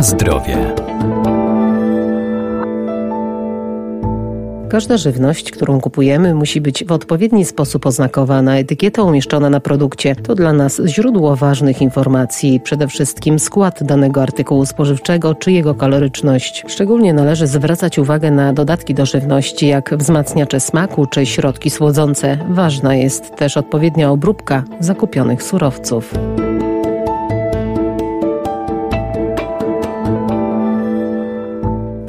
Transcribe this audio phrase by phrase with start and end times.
[0.00, 0.74] Zdrowie.
[4.68, 8.58] Każda żywność, którą kupujemy, musi być w odpowiedni sposób oznakowana.
[8.58, 14.66] Etykieta umieszczona na produkcie to dla nas źródło ważnych informacji, przede wszystkim skład danego artykułu
[14.66, 16.64] spożywczego czy jego kaloryczność.
[16.68, 22.38] Szczególnie należy zwracać uwagę na dodatki do żywności, jak wzmacniacze smaku czy środki słodzące.
[22.50, 26.14] Ważna jest też odpowiednia obróbka zakupionych surowców.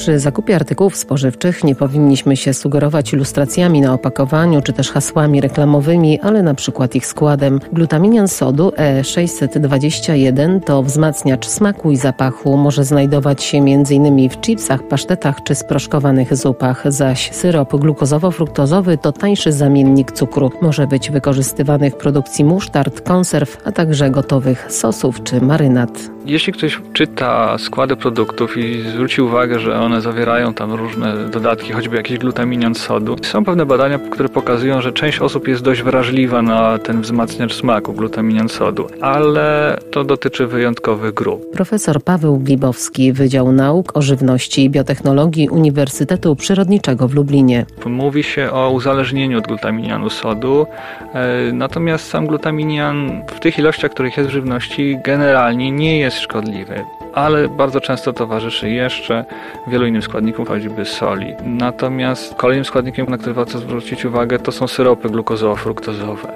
[0.01, 6.19] Przy zakupie artykułów spożywczych nie powinniśmy się sugerować ilustracjami na opakowaniu czy też hasłami reklamowymi,
[6.19, 7.59] ale na przykład ich składem.
[7.73, 12.57] Glutaminian sodu E621 to wzmacniacz smaku i zapachu.
[12.57, 14.29] Może znajdować się m.in.
[14.29, 20.51] w chipsach, pasztetach czy sproszkowanych zupach, zaś syrop glukozowo-fruktozowy to tańszy zamiennik cukru.
[20.61, 26.11] Może być wykorzystywany w produkcji musztard, konserw, a także gotowych sosów czy marynat.
[26.25, 31.95] Jeśli ktoś czyta składy produktów i zwróci uwagę, że one zawierają tam różne dodatki, choćby
[31.95, 36.77] jakiś glutaminian sodu, są pewne badania, które pokazują, że część osób jest dość wrażliwa na
[36.77, 41.51] ten wzmacniacz smaku, glutaminian sodu, ale to dotyczy wyjątkowych grup.
[41.51, 47.65] Profesor Paweł Glibowski, Wydział Nauk o Żywności i Biotechnologii Uniwersytetu Przyrodniczego w Lublinie.
[47.85, 50.65] Mówi się o uzależnieniu od glutaminianu sodu,
[51.13, 56.23] e, natomiast sam glutaminian w tych ilościach, których jest w żywności, generalnie nie jest jest
[56.23, 59.26] szkodliwy, ale bardzo często towarzyszy jeszcze
[59.67, 61.34] wielu innym składnikom, choćby soli.
[61.45, 66.28] Natomiast kolejnym składnikiem, na który warto zwrócić uwagę, to są syropy glukozowo-fruktozowe.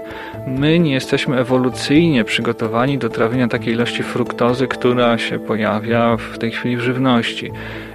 [0.47, 6.51] My nie jesteśmy ewolucyjnie przygotowani do trawienia takiej ilości fruktozy, która się pojawia w tej
[6.51, 7.51] chwili w żywności.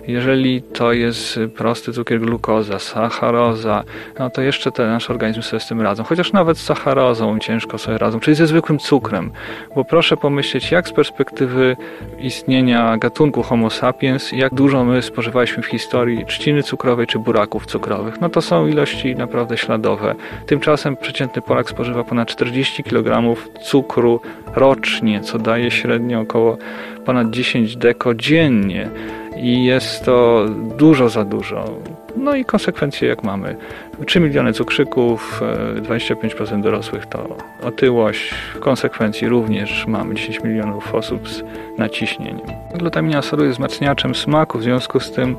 [0.06, 3.84] Jeżeli to jest prosty cukier glukoza, sacharoza,
[4.18, 6.04] no to jeszcze te nasze organizmy sobie z tym radzą.
[6.04, 9.30] Chociaż nawet z sacharozą ciężko sobie radzą, czyli ze zwykłym cukrem.
[9.76, 11.76] Bo proszę pomyśleć, jak z perspektywy
[12.18, 18.20] istnienia gatunku Homo sapiens, jak dużo my spożywaliśmy w historii trzciny cukrowej czy buraków cukrowych.
[18.20, 20.14] No to są ilości naprawdę śladowe.
[20.46, 24.20] Tymczasem przeciętny Polak spożywa ponad 40 kg cukru
[24.54, 26.58] rocznie, co daje średnio około
[27.04, 28.90] ponad 10 deko dziennie
[29.42, 30.46] i jest to
[30.78, 31.64] dużo za dużo.
[32.16, 33.56] No i konsekwencje jak mamy.
[34.06, 35.42] 3 miliony cukrzyków,
[35.76, 38.34] 25% e, dorosłych to otyłość.
[38.54, 41.42] W konsekwencji również mamy 10 milionów osób z
[41.78, 42.46] naciśnieniem.
[42.74, 45.36] Glutamina sodu jest wzmacniaczem smaku, w związku z tym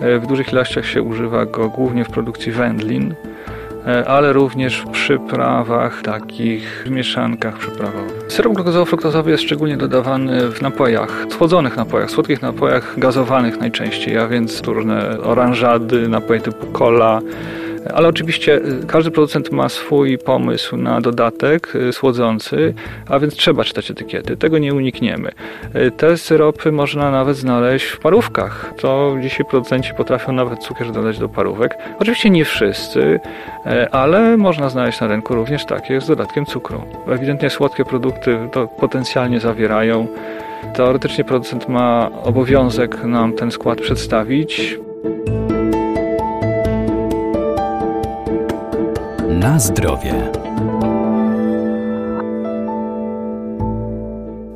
[0.00, 3.14] e, w dużych ilościach się używa go głównie w produkcji wędlin.
[3.88, 8.24] E, ale również w przyprawach, takich mieszankach przyprawowych.
[8.28, 14.62] Syrop glukozowo-fruktozowy jest szczególnie dodawany w napojach, słodzonych napojach, słodkich napojach gazowanych najczęściej, a więc
[14.62, 17.20] różne oranżady, napoje typu cola,
[17.94, 22.74] ale oczywiście y, każdy producent ma swój pomysł na dodatek y, słodzący,
[23.08, 24.36] a więc trzeba czytać etykiety.
[24.36, 25.30] Tego nie unikniemy.
[25.76, 28.72] Y, te syropy można nawet znaleźć w parówkach.
[28.76, 31.78] To dzisiaj producenci potrafią nawet cukier dodać do parówek.
[31.98, 33.20] Oczywiście nie wszyscy,
[33.90, 36.82] ale można znaleźć na rynku również takie z dodatkiem cukru.
[37.08, 40.06] Ewidentnie słodkie produkty to potencjalnie zawierają.
[40.74, 44.78] Teoretycznie producent ma obowiązek nam ten skład przedstawić.
[49.48, 50.37] Na zdrowie.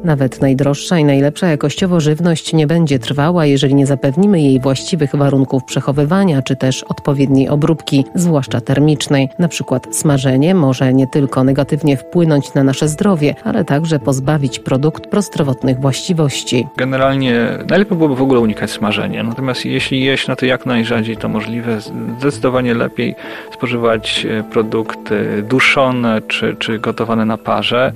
[0.04, 5.64] Nawet najdroższa i najlepsza jakościowo żywność nie będzie trwała, jeżeli nie zapewnimy jej właściwych warunków
[5.64, 9.28] przechowywania czy też odpowiedniej obróbki, zwłaszcza termicznej.
[9.38, 15.06] Na przykład smażenie może nie tylko negatywnie wpłynąć na nasze zdrowie, ale także pozbawić produkt
[15.06, 16.66] prozdrowotnych właściwości.
[16.76, 21.28] Generalnie najlepiej byłoby w ogóle unikać smażenia, natomiast jeśli jeść na to jak najrzadziej to
[21.28, 21.78] możliwe,
[22.18, 23.14] zdecydowanie lepiej
[23.54, 27.92] spożywać e, produkty duszone czy, czy gotowane na parze.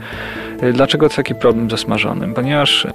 [0.60, 1.95] E, dlaczego taki problem ze smażeniem?
[2.34, 2.86] Ponieważ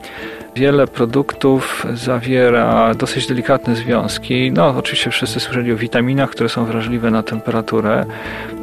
[0.55, 4.51] wiele produktów zawiera dosyć delikatne związki.
[4.51, 8.05] No, oczywiście wszyscy słyszeli o witaminach, które są wrażliwe na temperaturę,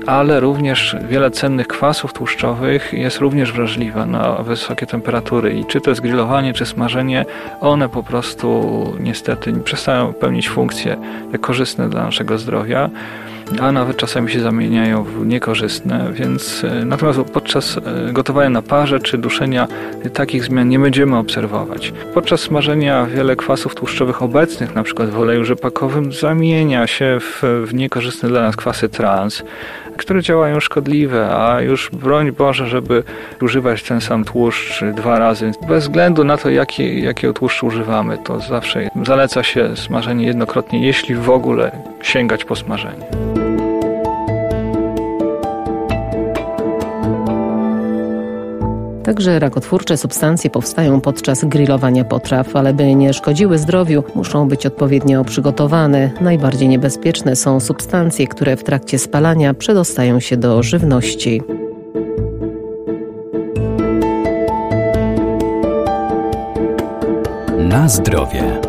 [0.06, 5.90] ale również wiele cennych kwasów tłuszczowych jest również wrażliwe na wysokie temperatury i czy to
[5.90, 7.24] jest grillowanie, czy smażenie,
[7.60, 8.58] one po prostu
[9.00, 10.96] niestety przestają pełnić funkcje
[11.40, 12.90] korzystne dla naszego zdrowia
[13.60, 19.00] a nawet czasami się zamieniają w niekorzystne, więc e, natomiast podczas e, gotowania na parze
[19.00, 19.68] czy duszenia
[20.12, 21.92] takich zmian nie będziemy obserwować.
[22.14, 28.28] Podczas smażenia wiele kwasów tłuszczowych obecnych, przykład w oleju rzepakowym, zamienia się w, w niekorzystne
[28.28, 29.42] dla nas kwasy trans,
[29.96, 33.02] które działają szkodliwe, a już broń Boże, żeby
[33.42, 35.50] używać ten sam tłuszcz dwa razy.
[35.68, 41.14] Bez względu na to, jaki, jakiego tłuszczu używamy, to zawsze zaleca się smażenie jednokrotnie, jeśli
[41.14, 41.72] w ogóle
[42.02, 43.37] sięgać po smażenie.
[49.08, 55.24] Także rakotwórcze substancje powstają podczas grillowania potraw, ale by nie szkodziły zdrowiu, muszą być odpowiednio
[55.24, 56.10] przygotowane.
[56.20, 61.42] Najbardziej niebezpieczne są substancje, które w trakcie spalania przedostają się do żywności.
[67.58, 68.67] Na zdrowie.